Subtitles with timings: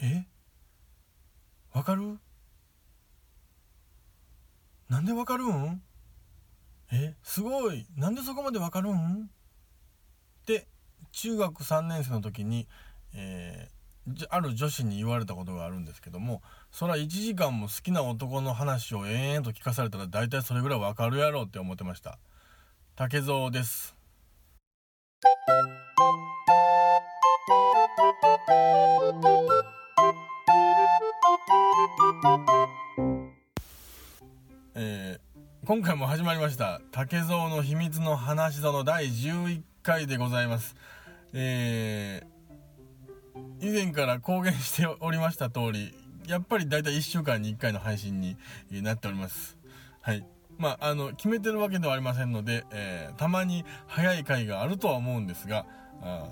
[0.00, 0.26] え？
[1.72, 2.18] わかる？
[4.88, 5.82] なんでわかるん？
[6.92, 7.14] え？
[7.22, 7.86] すごい。
[7.96, 9.22] なんでそこまでわかるん？
[9.22, 10.66] って
[11.12, 12.68] 中学3年生の時に、
[13.14, 22.18] えー、ある女子に言われたことがあるんですけどもそら1時間も好きな男の話を延々と聞かされたら大体それぐらいわかるやろうって思ってました。
[22.94, 23.96] 竹蔵です。
[35.66, 36.80] 今回も始まりました。
[36.92, 40.76] 竹蔵の秘密の話その第11回でございます。
[41.32, 45.92] えー、以前から公言しておりました通り
[46.28, 48.36] やっぱりだいたい1週間に1回の配信に
[48.70, 49.58] なっております。
[50.02, 50.24] はい。
[50.56, 55.66] まあ、あの決めてるわけではありませんので、えー、たまに早い回があるとは思うんですが
[56.00, 56.28] あ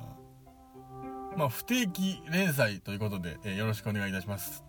[1.37, 4.63] まあ、不定期連載ということで、えー、よろしくお願いいたします。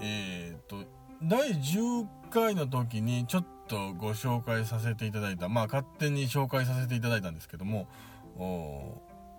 [0.00, 7.88] えっ、と第10回の時にちょっとご紹介させていただいたまあ勝手に紹介させていただいたんですけども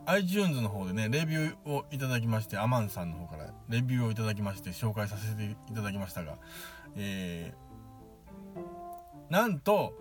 [0.08, 6.38] iTunes の方でねレビューをいただきましてアマンさんの方からレビューをいただきまして紹介させていただきましたが
[6.96, 9.94] えー、なんと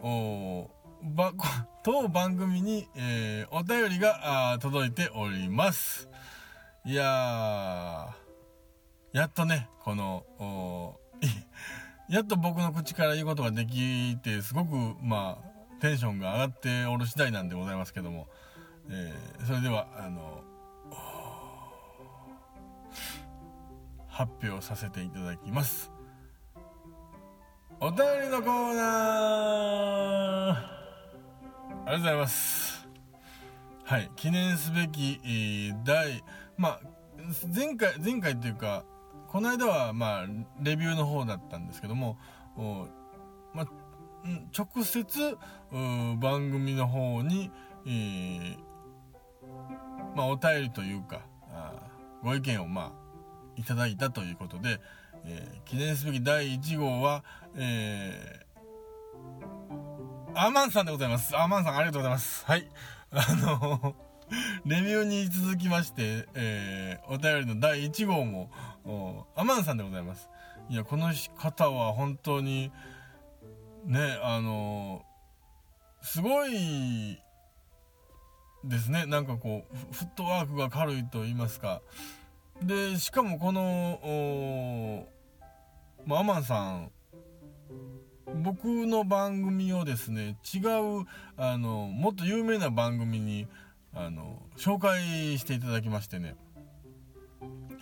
[0.00, 0.70] お
[1.02, 1.32] ば
[1.84, 6.08] 当番組に、えー、お便りが届いております。
[6.84, 8.14] いや
[9.12, 10.98] やっとねこの
[12.08, 15.48] やっと僕の口から言うことができてすごくまあ
[15.80, 18.28] テンションが上がっておる次第なんでございますけども、
[18.90, 20.42] えー、それではあの
[24.08, 25.92] 発表させていただきます。
[27.80, 30.78] お便りのコーナー。
[31.86, 32.88] ありがとうございます。
[33.84, 35.20] はい記念すべき、
[35.84, 36.24] 第
[36.56, 36.80] まあ
[37.54, 38.84] 前回前回というか
[39.28, 40.26] この間はまあ
[40.62, 42.18] レビューの方だったんですけども
[43.54, 43.66] まあ、
[44.56, 45.36] 直接
[46.20, 47.50] 番組の方に、
[47.86, 48.56] えー、
[50.16, 51.22] まあ、お便りというか
[52.22, 53.08] ご意見をまあ
[53.56, 54.80] いただいたということで、
[55.24, 57.24] えー、記念すべき第1号は、
[57.56, 61.36] えー、アーマンさんでございます。
[61.36, 62.44] アーマンさんありがとうございます。
[62.46, 62.68] はい。
[63.10, 63.94] あの
[64.64, 68.50] レビューに続きまして、えー、お便りの第1号も、
[69.36, 70.28] アマンさんでございます。
[70.68, 72.72] いや、この方は本当に、
[73.84, 75.02] ね、あの
[76.02, 77.18] すごい
[78.64, 79.06] ですね。
[79.06, 81.80] なんかこう、フットワークが軽いと言いますか。
[82.62, 85.06] で、しかもこの、
[86.06, 86.90] ま、アマンさん、
[88.42, 91.06] 僕の番組をですね、違う、
[91.36, 93.46] あの、もっと有名な番組に、
[93.94, 96.34] あの、紹介していただきましてね、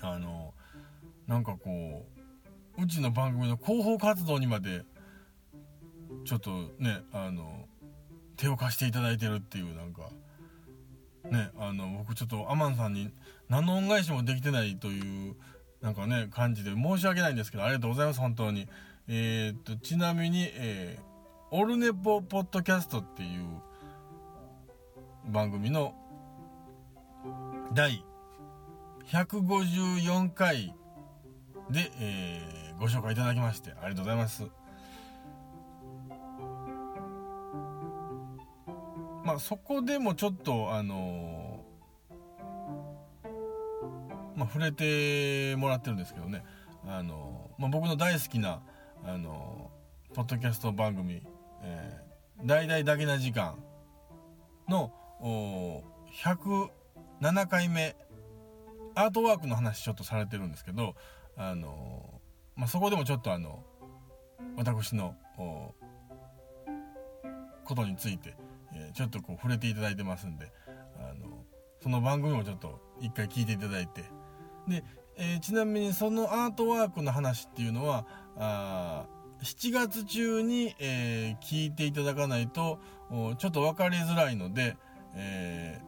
[0.03, 0.55] あの、
[1.27, 2.07] なんかこ
[2.79, 4.83] ううちの番組の広報活動にまで
[6.25, 7.67] ちょっとねあの
[8.37, 10.11] 手を貸していただいてるっていうなんか
[11.31, 13.11] ねあの僕ちょっとアマンさんに
[13.49, 15.37] 何の恩返しもできてないという
[15.81, 18.69] なんかね感じで申し訳ないんですけどありがとうございます本当に。
[19.09, 23.47] えー、っとちなみに、えー、オルネポポッドキャストっていう
[25.31, 25.95] 番組の
[27.73, 28.05] 第
[29.07, 30.75] 154回
[31.71, 34.45] で、えー、ご紹介いただきましてありがとうございます。
[39.25, 46.45] まあそこでもちょっとあのー、まあ触れてもらってるんですけどね
[46.87, 48.63] あのー、まあ、僕の大好きな
[49.05, 51.23] あのー、ポッドキャスト番組
[51.63, 53.57] 「えー、大々だけな時間
[54.69, 55.83] の」の
[56.23, 57.97] 107回目
[58.95, 60.95] アートワークの話ちょっとされてるんですけど
[61.37, 62.21] あの
[62.57, 63.63] まあ、そこでもちょっとあの
[64.57, 65.15] 私の
[67.65, 68.35] ことについて、
[68.75, 70.51] えー、ちょっとこう触れていただいてますんで
[70.99, 71.45] あの
[71.83, 74.05] その番組もちょっと一回聞いていただいて
[74.67, 74.83] で、
[75.19, 78.07] えー、ちなみにそのアートワークの話っていうのは
[78.39, 79.05] あ
[79.43, 82.79] 7月中に、えー、聞いていただかないと
[83.39, 84.77] ちょっと分かりづらいので、
[85.15, 85.81] え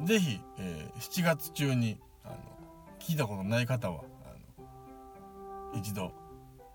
[0.00, 2.36] ー、ぜひ、えー、7月中にあの
[3.00, 4.02] 聞いたことない方は
[5.74, 6.12] 一度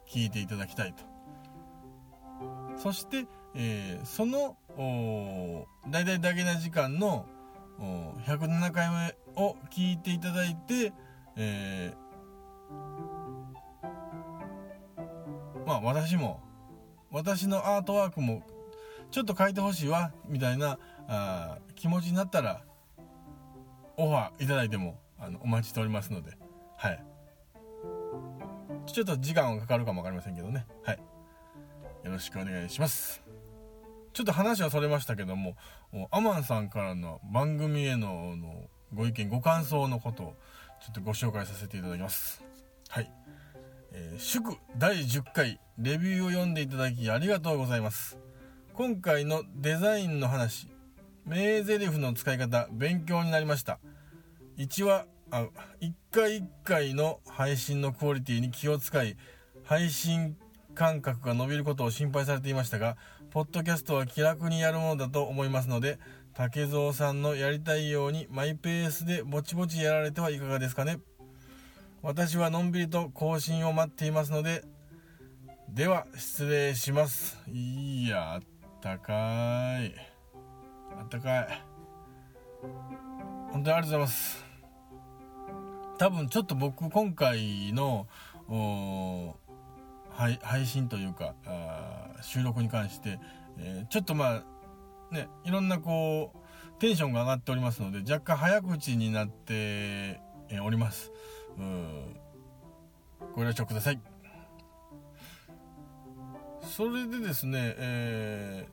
[0.07, 1.03] 聞いていただきたいと。
[2.77, 3.25] そして、
[3.55, 4.57] えー、その
[5.87, 7.25] 大々だけな時間の
[8.25, 10.93] 107回目を聞いていただいて、
[11.37, 16.41] えー、まあ私も
[17.11, 18.43] 私のアートワークも
[19.11, 20.77] ちょっと書いてほしいわみたいな
[21.07, 22.63] あ気持ちになったら
[23.97, 26.37] オファーいただいてもあのお待ちしておりますので
[26.77, 27.14] はい。
[28.85, 30.65] ちょっと時間はかかるかも分かりませんけどね。
[30.83, 30.99] はい。
[32.03, 33.21] よろしくお願いします。
[34.13, 35.57] ちょっと話はそれましたけども
[36.09, 40.35] アマンさんからの番組へののご意見ご感想のことを
[40.81, 42.43] ちょっとご紹介させていただきます。
[42.89, 43.11] はい。
[43.91, 48.17] えー、祝第10回レビューを読んでいただきありがとうございます。
[48.73, 50.69] 今回のデザインの話
[51.25, 53.79] 名台詞の使い方勉強になりました。
[54.57, 55.47] 1話あ
[55.81, 59.17] 1回1回の配信のクオリティに気を使い
[59.63, 60.37] 配信
[60.73, 62.97] 間隔が伸びることを心配されていましたが
[63.31, 65.99] ポッドキャストは気楽にやるものだと思いますので
[66.35, 70.99] 竹蔵さんのやりたいようにマイペースでぼちぼちやられてはいかがですかね。
[72.01, 74.63] 私はのんびりと更新を待っていますので
[75.69, 77.37] では失礼します。
[77.49, 78.41] いやあっ
[78.81, 79.13] たか
[79.81, 79.95] い。
[80.99, 81.63] あったかい。
[83.51, 84.44] 本当にありがとうございます。
[85.97, 88.07] 多分ちょっと僕今回の
[90.09, 91.35] 配信というか
[92.21, 93.19] 収録に関して、
[93.57, 94.43] えー、ちょっとま
[95.11, 100.19] あねいろんなこうテンションが上がっておりますので若干早口になって
[100.63, 101.11] おります。
[103.33, 103.99] ご了承ください。
[106.61, 108.67] それでですね、え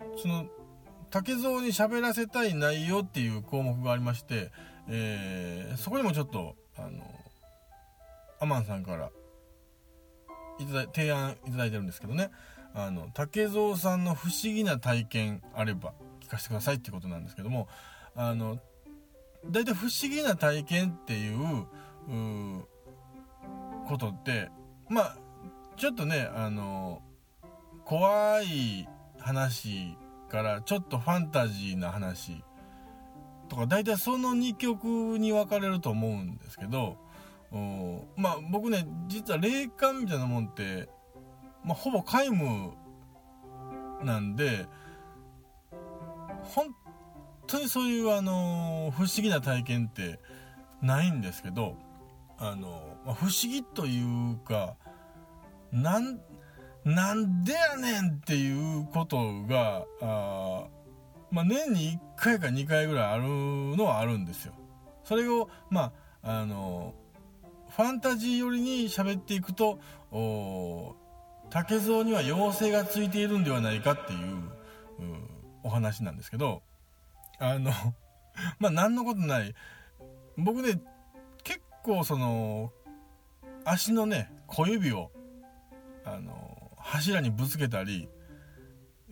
[0.00, 0.46] ー、その
[1.10, 4.52] 竹蔵に喋らせたい内容っていう項目がありまして、
[4.90, 7.02] えー、そこにもちょっとあの
[8.40, 9.10] アマンさんから
[10.58, 12.30] いただ提案いただいてるんですけどね。
[12.74, 17.68] あの竹蔵さんの不思議な体験あれば聞かせてくださいっていうことなんですけども
[18.14, 18.58] あの
[19.46, 21.66] 大体不思議な体験っていう
[23.88, 24.50] ことって
[24.88, 25.16] まあ
[25.76, 27.02] ちょっとねあの
[27.84, 28.88] 怖い
[29.18, 29.96] 話
[30.28, 32.44] からちょっとファンタジーな話
[33.50, 36.96] とか大体その2曲に分かれると思うんですけど
[38.16, 40.88] まあ僕ね実は霊感みたいなもんって、
[41.64, 42.72] まあ、ほぼ皆無
[44.02, 44.66] なんで
[46.42, 46.74] 本
[47.46, 50.20] 当にそういうあの不思議な体験って
[50.80, 51.76] ないんですけど
[52.38, 54.76] あの、まあ、不思議というか
[55.72, 56.20] なん
[56.84, 60.66] なんでやねんっていうことがあ、
[61.30, 64.54] まあ、年に1回か2回ぐらいあるのはあるんですよ。
[65.04, 65.92] それをま
[66.22, 66.94] ああの
[67.70, 69.80] ファンタジー寄りに喋っていくと
[71.50, 74.18] 竹蔵には妖精がついているんではないかっていう
[75.62, 76.62] お話なんですけど
[77.38, 77.70] あの
[78.58, 79.54] まあ何のことない
[80.36, 80.80] 僕ね
[81.42, 82.72] 結構その
[83.64, 85.10] 足のね小指を
[86.04, 88.08] あの柱にぶつけたり、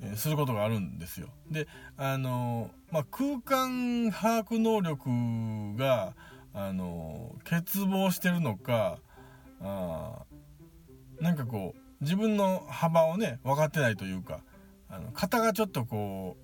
[0.03, 1.29] えすることがあるんですよ。
[1.51, 1.67] で
[1.97, 6.15] あの、まあ、空間把握能力が
[6.55, 8.99] あの欠乏してるのか
[9.61, 10.25] あ
[11.21, 14.41] なんかこう自分の幅をね分かってないというか
[14.89, 16.37] あの肩がちょっとこ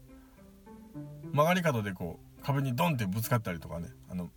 [1.33, 4.31] う曲がり角でこう壁にドンってぶつかったりとかねあの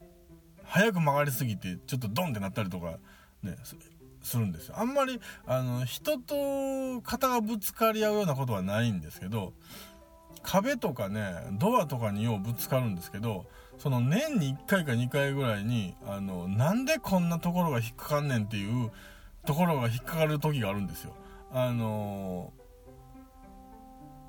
[0.64, 3.00] 早く曲がりすぎてちょっとドンってなったりとか
[3.44, 3.58] ね
[4.28, 4.76] するんですよ。
[4.78, 9.54] あんまりあの人と肩がぶつかり合うようなことはないんですけど
[10.44, 13.46] 壁とかねドアとかにようぶつかるんですけど
[13.78, 18.92] その年に1回か2回ぐらいにあのなんでこんなところが引っかかんねんっていう
[19.46, 21.14] ところが引っかかる時があるんですよ。
[21.52, 22.54] あの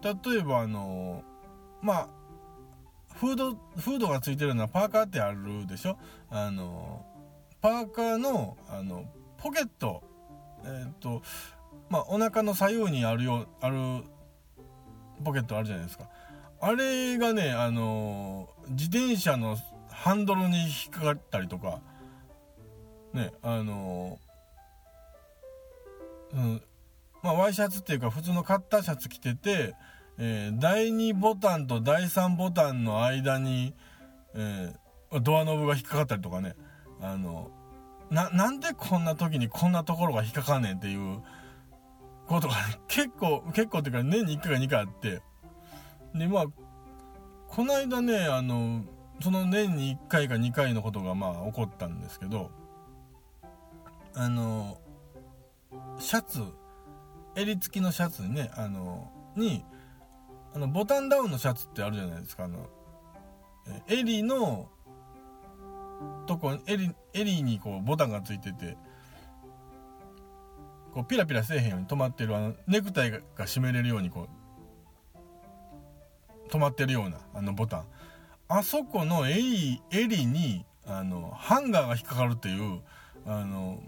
[0.02, 1.22] 例えばあの
[1.82, 2.08] まあ
[3.14, 5.98] フード、フードがついてるようなパーカーってあるでしょ？
[6.30, 7.04] あの、
[7.60, 9.06] パーカーの、あの、
[9.38, 10.02] ポケット、
[10.64, 11.22] えっ、ー、と、
[11.88, 13.76] まあ、お腹の左右にあるよ、ある、
[15.24, 16.08] ポケットあるじゃないですか。
[16.60, 19.56] あれがね、あの、自転車の
[19.90, 21.80] ハンドルに引っかかったりとか、
[23.14, 24.18] ね、あの、
[26.34, 26.62] うん、
[27.22, 29.74] まあ、ワイシャツっていうか普通のカッターシャツ着てて、
[30.18, 33.74] えー、第2ボタンと第3ボタンの間に、
[34.34, 36.54] えー、ドアノブが引っかかったりとかね、
[37.00, 37.50] あの、
[38.10, 41.20] な、なんでこんな時にこんなところが引っかかんねんっていう
[42.26, 42.54] ことが、
[42.88, 45.22] 結構、結構っていうか年に1回か2回あって、
[46.14, 46.46] で、まあ、
[47.48, 48.84] この間ね、あの、
[49.20, 52.50] その年に1回か2回のことがまあ起こったんですけど、
[54.14, 54.78] あの、
[55.98, 56.40] シャツ、
[57.34, 59.64] 襟付きのシャツにね、あの、に、
[60.54, 62.44] あのボタンダウンのシャツってあるじゃないですか。
[62.44, 62.68] あの
[63.86, 64.70] 襟の
[66.26, 68.76] とこ襟襟にこうボタンがついてて
[70.92, 74.28] こうピラピラせえへんように止まってるあのネクタイが締めれるようにこ
[75.16, 77.84] う止まってるようなあのボタン。
[78.48, 82.80] あそこの襟襟にあのハンガーが引っかかるっていう
[83.26, 83.78] あの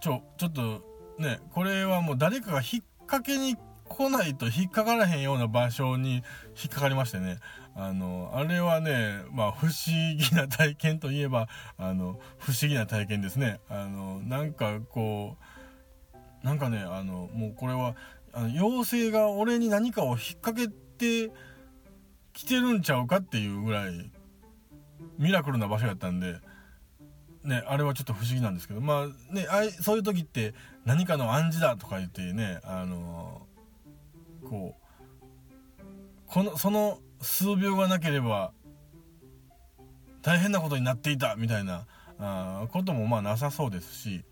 [0.00, 0.82] ちょちょっと
[1.18, 3.56] ねこれはもう誰かが引っ掛けに
[3.88, 7.38] 来ないと引っかからへんような場所に引っかかりましてね。
[7.74, 9.74] あのあれはねまあ不思
[10.16, 13.60] 議な体験といえばあの不思議な体験ですね。
[13.68, 15.36] あのなんかこ
[16.42, 17.94] うなんかねあのもうこれは
[18.32, 21.32] あの妖精が俺に何かを引っ掛けて
[22.32, 24.10] きてるんちゃうかっていうぐらい
[25.18, 26.40] ミラクルな場所やったんで
[27.46, 30.52] ね、あれはちょっと不思議なんですけど、まあね、あそういう時って
[30.84, 33.45] 何かの暗示だとか言ってね、あの、
[34.48, 35.82] こう、
[36.26, 38.52] この、その数秒がなければ
[40.22, 41.86] 大変なことになっていたみたいな
[42.18, 44.24] あこともまあなさそうですし、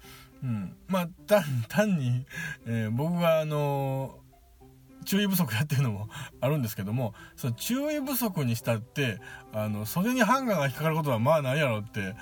[0.42, 2.26] うん、まあ単 単に、
[2.66, 6.08] えー、僕があのー、注意不足やっていうのも
[6.40, 9.20] あるんですけどもその注意不足にしたって
[9.52, 12.16] あの袖にハンガーが引っかかることはまあないやろって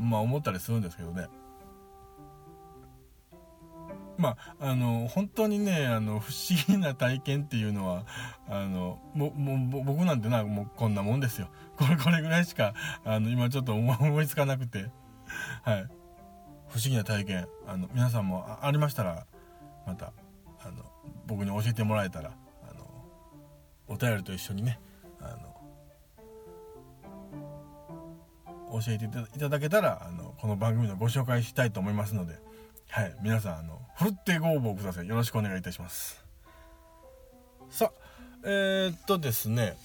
[0.00, 1.28] まあ思ったりするんですけどね。
[4.22, 8.06] まあ、あの本当にねあの不思議な体験っていうのは
[8.48, 11.48] あのもも僕なんてなもうこんなもんですよ。
[11.76, 12.72] これこれぐらいしか
[13.04, 14.90] あの今ちょっと思いつかなくて。
[15.64, 15.86] はい。
[16.68, 17.48] 不思議な体験。
[17.66, 19.26] あの皆さんもありましたら
[19.86, 20.12] また
[20.60, 20.84] あの
[21.26, 22.32] 僕に教えてもらえたら
[22.70, 22.86] あの
[23.88, 24.78] お便りと一緒にね
[25.20, 25.36] あ
[28.72, 32.38] の教えていただけたらあのこの番組のご紹介したいと思いますので、
[32.94, 35.08] はい、皆さんあのふるってご応募ください。
[35.08, 36.22] よろしくお願いいたします。
[37.70, 37.92] さあ
[38.44, 39.78] えー、っとですね。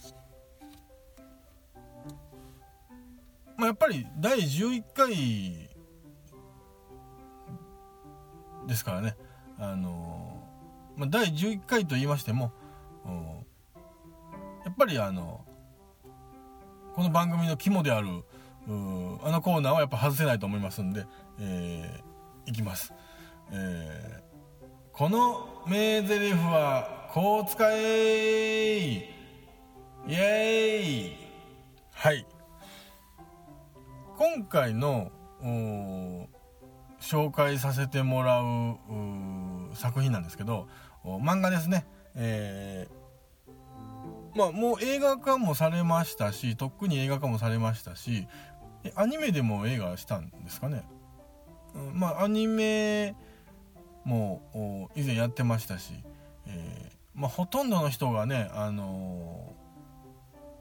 [3.55, 5.69] まあ、やっぱり第11回
[8.67, 9.15] ですからね。
[9.57, 10.43] あの
[10.97, 12.51] まあ、第11回と言いましても
[14.65, 15.45] やっぱりあの
[16.93, 18.09] この番組の肝である
[18.67, 21.05] あのコーナーはやっぱ外せないと思いますんで、
[21.39, 22.06] えー、
[22.47, 22.93] いきます、
[23.51, 28.77] えー、この名台詞はこう使え
[30.09, 31.17] イエーイ。
[31.91, 32.25] はい。
[34.17, 35.11] 今回の
[37.01, 38.77] 紹介させてもらう
[39.75, 40.67] 作品なんですけど
[41.03, 41.85] 漫画ですね、
[42.15, 48.27] えー、まあもう映画化もされましたしとっくに映画化もされましたし
[48.95, 50.83] アニメでも映画したんですかね、
[51.93, 53.15] まあアニメ
[54.05, 55.93] も以前やってましたし、
[56.47, 59.53] えー、まあ、ほとんどの人がね、あの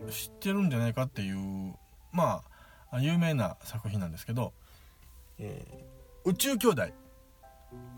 [0.04, 1.74] ー、知ってるんじゃないかっていう
[2.12, 2.42] ま
[2.90, 4.52] あ有名な作品なんですけど
[5.38, 6.82] 「えー、宇宙兄弟」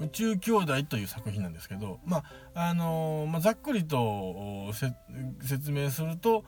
[0.00, 4.72] 宇宙兄弟という作品なんですけど、まああのまあ、ざっくりと
[5.42, 6.44] 説明すると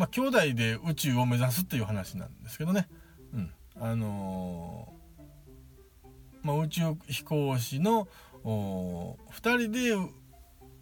[0.00, 2.88] まあ、兄弟で宇宙を目指すっていう話なんですけどね。
[3.80, 8.06] あのー、まあ、宇宙飛行士の
[8.44, 9.96] 2人で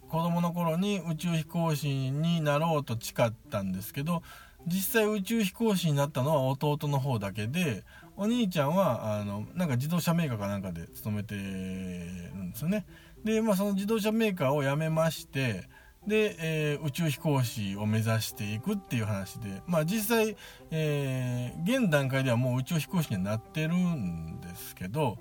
[0.09, 4.21] 子供の頃に宇宙飛行士になろうと誓ったんですけど
[4.67, 7.83] 実際宇宙飛行士になったのは弟の方だけで
[8.17, 12.85] お兄ちゃんはあのなんか自動車メーカーかなんかで勤めてるんですよね。
[13.23, 15.69] でまあその自動車メーカーを辞めまして
[16.07, 20.35] で、えー、宇宙飛行士を目指していくっていう話で、まあ実際、
[20.71, 25.17] えー、現段階ではもう宇宙飛行士にはなってるんですけど、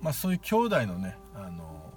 [0.00, 1.92] まあそういう兄弟のね、あの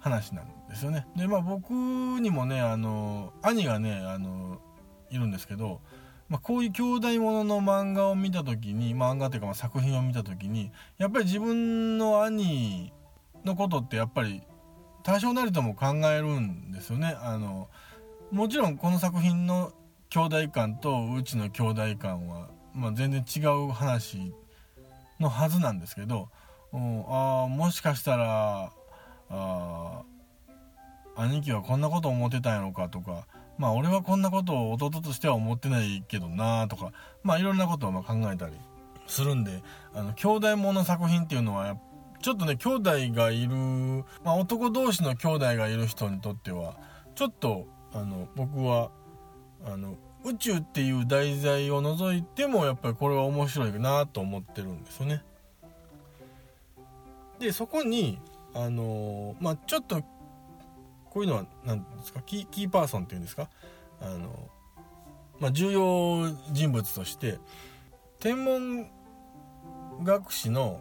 [0.00, 1.06] 話なんですよね。
[1.16, 4.60] で、まあ僕にもね、あの兄がね、あの
[5.10, 5.80] いるんですけど、
[6.28, 12.92] まあ、こういう兄弟ものの漫画を見た時に漫画というかまあ作品を見た時にやっぱり自分の兄
[13.44, 14.42] のことってやっぱり
[15.08, 17.16] 多少なりとも考えるんですよね。
[17.22, 17.70] あの
[18.30, 19.72] もちろんこの作品の
[20.10, 24.34] 兄弟感とうちの兄弟感は、まあ、全然違う話
[25.18, 26.28] のはずなんですけど、
[26.74, 28.70] うん、あもしかしたら
[29.30, 30.02] あ
[31.16, 38.52] 兄貴はこんなこと思ってたんやろかとかまあ俺はこんなことを弟としては思ってないけどなとかまあいろんなことをま考えたり
[39.06, 39.62] するんで
[39.94, 41.80] あの兄弟もの作品っていうのはやっ
[42.20, 43.54] ちょっとね、兄弟がいる、
[44.24, 46.76] まあ、男同士の兄弟がいる人にとっては、
[47.14, 48.90] ちょっと、あの、僕は、
[49.64, 55.22] あの、宇宙っていう題材を除いても、やっぱりこれは面白いなと思ってるんですよね。
[57.38, 58.20] で、そこに、
[58.54, 60.02] あのまあ、ちょっと、
[61.10, 63.48] こういうのは、何ですか、キー、キーパーソンっていうんですか、
[64.00, 64.48] あの
[65.38, 67.38] まあ、重要人物として、
[68.18, 68.90] 天文
[70.02, 70.80] 学士の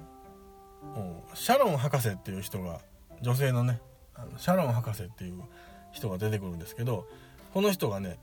[1.34, 2.80] シャロン博士っていう人が
[3.22, 3.80] 女性のね
[4.16, 5.42] あのシャロン博士っていう
[5.92, 7.08] 人が出てくるんですけど
[7.54, 8.20] この人がね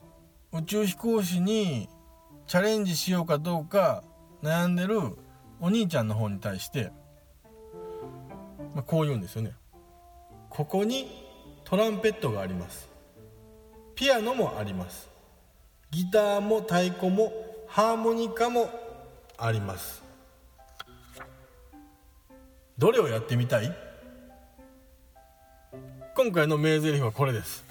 [0.53, 1.89] 宇宙飛行士に
[2.47, 4.05] チャレンジしようかどうか
[4.43, 5.01] 悩んでる
[5.61, 6.93] お兄ちゃんの方に対して、
[8.75, 9.53] まあ、こう言うんですよね。
[10.51, 11.09] ここに
[11.65, 12.89] トランペットがあります。
[13.95, 15.09] ピアノもあります。
[15.91, 17.33] ギターも太鼓も
[17.67, 18.69] ハーモニカも
[19.39, 20.04] あります。
[22.77, 23.73] どれをやってみたい？
[26.17, 27.65] 今回の名台詞はこれです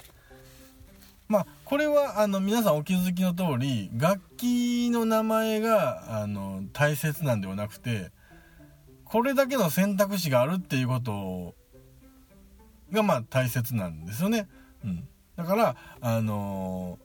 [1.27, 8.11] まあこれはあの皆さんお気づきの通り楽器の名前があの大切なんではなくて
[9.05, 11.53] これだけの選択肢があるっていうこと
[12.91, 14.47] がまあ大切なんですよね。
[14.83, 16.97] うん、だからあの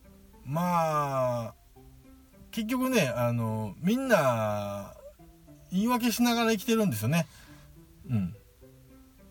[0.47, 1.55] ー、まあ
[2.51, 4.95] 結局ねあのみんな
[5.71, 7.27] 言い訳しながら生きてるんですよね。
[8.11, 8.35] うん、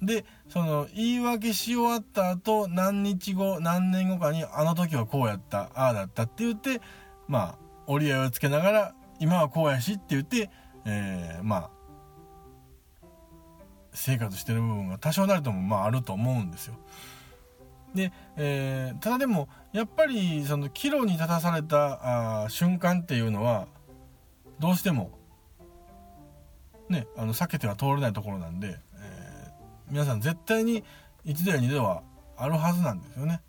[0.01, 6.81] でその言い訳し終わった後何日後何年後かにあの時はこうやったああだったって言って
[7.27, 7.57] まあ
[7.87, 10.49] 折り合いをつけながら今はこうやしって言って、
[10.85, 11.69] えー、まあ
[13.93, 16.75] 生活してる部分が多少なりともまああると思うんですよ。
[17.95, 23.67] で、えー、ただでもやっぱりその岐路に立たされたあ瞬間っていうのは
[24.59, 25.11] どうしても
[26.89, 30.83] ねあの避けては通れないところなんで、えー、皆さん絶対に
[31.23, 32.03] 一度や二度は
[32.37, 33.41] あるはずなんですよね。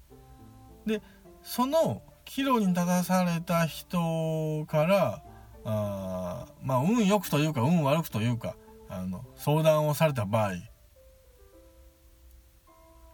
[0.86, 1.02] で
[1.42, 5.22] その岐路に立たされた人から
[5.64, 8.56] あまあ運良くというか運悪くというか
[8.88, 10.52] あの相談をされた場合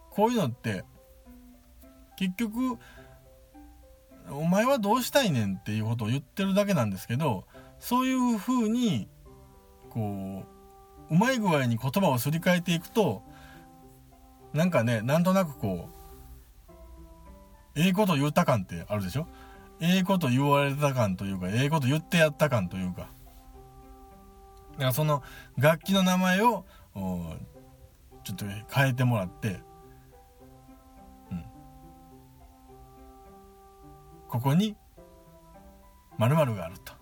[0.09, 0.83] こういうのって
[2.17, 2.77] 結局
[4.31, 7.45] お前はどうしたいねんっていうことを言ってるだけなんですけど
[7.79, 9.07] そういうふうに
[9.95, 10.43] こ
[11.09, 13.23] ううまい具合に言葉をすり替えていくと
[14.53, 15.89] なんかねなんとなくこ
[17.75, 19.25] うええこと言った感ってあるでしょ？
[19.79, 23.09] ええこと言われた感というかええこと言ってやった感というか。
[24.73, 25.23] だからその
[25.57, 26.65] 楽器の名前を
[28.23, 29.59] ちょっと変えてもらって、
[34.27, 34.75] ここに
[36.17, 36.93] 〇〇があると。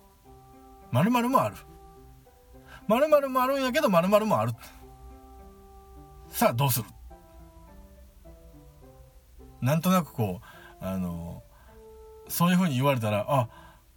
[0.92, 1.56] 〇〇もある。
[2.88, 4.52] 〇〇もあるんやけど〇〇もある。
[6.28, 6.86] さあどうする？
[9.60, 11.42] なんとなくこうあの
[12.28, 13.48] そういうふうに言われたらあ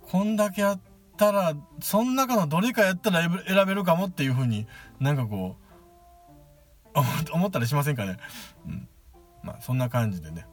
[0.02, 0.80] こんだけあっ
[1.17, 4.67] たらその中のどれかやったら選べるかもっていうふうに
[5.00, 5.58] なんかこ
[6.95, 6.97] う
[7.34, 8.17] 思ったりしませんかね、
[8.65, 8.88] うん、
[9.43, 10.47] まあそんな感じでね、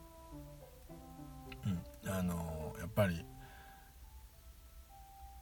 [1.64, 3.24] うん、あの、やっぱり、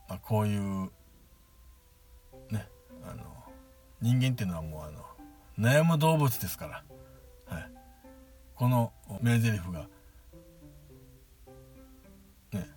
[0.08, 0.90] まあ、こういう
[4.02, 6.82] 人間っていうのはもうあの悩む動物ですから、
[7.46, 7.70] はい、
[8.54, 9.86] この名台詞が
[12.52, 12.68] ね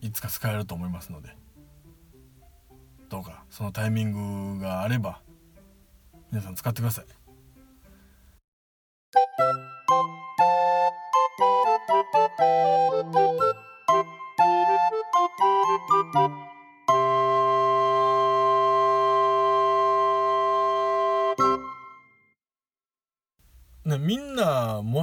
[0.00, 1.38] いつか使えると思いますので。
[3.08, 5.20] どうかそのタイミングがあれば
[6.30, 7.04] 皆さん使ってください。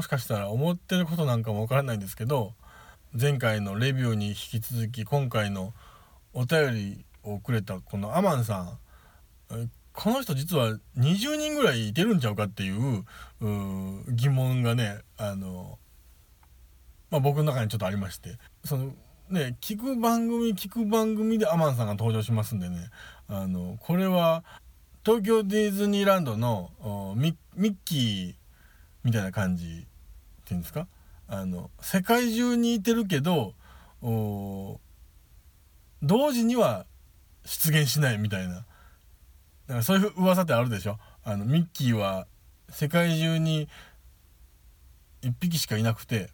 [0.06, 2.54] しかしたら思ってることなんかもわからないんですけど
[3.20, 5.74] 前回のレビューに引き続き今回の
[6.32, 8.78] お便りをくれたこのアマンさ
[9.50, 13.04] んこの人実は20人ぐらいいてるんちゃうかっていう
[14.10, 15.80] 疑問がねあの、
[17.10, 18.94] まあ、僕の中にちょっとありましてその
[19.32, 22.92] ね聞く番組聞く番組でアマンさんが登場しますんでね
[23.28, 24.44] あのこれは
[25.04, 28.36] 東京ディズニーランドのミッキー
[29.04, 29.88] みたいな感じ
[30.46, 30.88] ていうんですか？
[31.28, 33.56] あの世界中にいてるけど
[36.02, 36.86] 同時には
[37.46, 38.66] 出現しないみたいな。
[39.68, 41.00] だかそういう噂ってあるでしょ？
[41.24, 42.28] あの、ミッキーは
[42.70, 43.68] 世界中に
[45.24, 46.30] 1匹しかいなくて、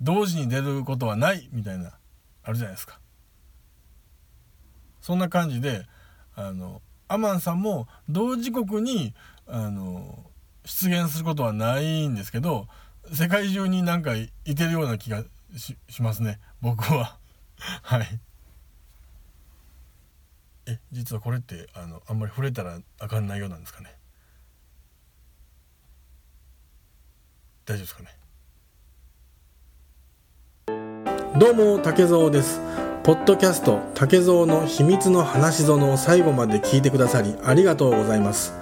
[0.00, 1.94] 同時に出ることはないみたいな、
[2.42, 3.00] あるじゃないですか。
[5.00, 5.86] そんな感じで、
[6.34, 9.14] あの、アマンさんも同時刻に、
[9.46, 10.26] あの、
[10.64, 12.68] 出現することはないんですけど、
[13.12, 15.24] 世界中になんかいてるような気が
[15.56, 17.18] しますね、僕は。
[17.82, 18.20] はい。
[20.66, 23.96] え実はこれってあのあんまり触れたらあかん内容なんですかね？
[27.64, 28.16] 大丈夫ですかね？
[31.38, 32.60] どうも竹蔵です。
[33.02, 38.52] ポッドキャスト竹蔵の秘密の話園を最後まで聞いてくださりありがとうございます。